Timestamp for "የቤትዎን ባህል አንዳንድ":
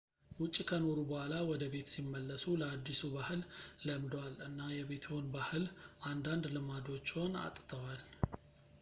4.77-6.47